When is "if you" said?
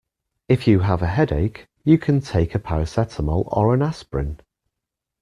0.49-0.79